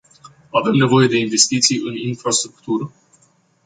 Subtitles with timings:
[0.51, 2.91] Avem nevoie de investiții în infrastructură.